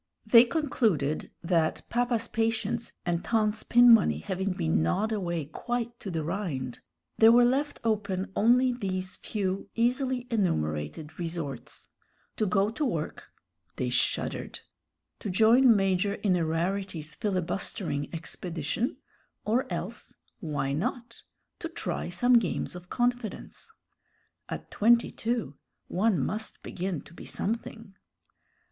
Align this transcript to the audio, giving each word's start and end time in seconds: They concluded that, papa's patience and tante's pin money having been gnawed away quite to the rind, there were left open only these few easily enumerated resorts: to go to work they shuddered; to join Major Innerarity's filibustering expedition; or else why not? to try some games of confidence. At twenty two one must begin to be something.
They 0.25 0.45
concluded 0.45 1.29
that, 1.43 1.83
papa's 1.91 2.27
patience 2.27 2.93
and 3.05 3.23
tante's 3.23 3.61
pin 3.61 3.93
money 3.93 4.17
having 4.17 4.53
been 4.53 4.81
gnawed 4.81 5.11
away 5.11 5.45
quite 5.45 5.99
to 5.99 6.09
the 6.09 6.23
rind, 6.23 6.79
there 7.19 7.31
were 7.31 7.45
left 7.45 7.79
open 7.83 8.31
only 8.35 8.73
these 8.73 9.17
few 9.17 9.69
easily 9.75 10.25
enumerated 10.31 11.19
resorts: 11.19 11.85
to 12.37 12.47
go 12.47 12.71
to 12.71 12.83
work 12.83 13.31
they 13.75 13.89
shuddered; 13.91 14.61
to 15.19 15.29
join 15.29 15.75
Major 15.75 16.17
Innerarity's 16.23 17.13
filibustering 17.13 18.09
expedition; 18.11 18.97
or 19.45 19.71
else 19.71 20.15
why 20.39 20.73
not? 20.73 21.21
to 21.59 21.69
try 21.69 22.09
some 22.09 22.39
games 22.39 22.75
of 22.75 22.89
confidence. 22.89 23.69
At 24.49 24.71
twenty 24.71 25.11
two 25.11 25.57
one 25.87 26.17
must 26.19 26.63
begin 26.63 27.01
to 27.01 27.13
be 27.13 27.27
something. 27.27 27.93